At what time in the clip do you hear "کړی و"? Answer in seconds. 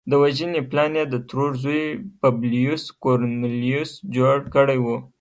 4.55-4.87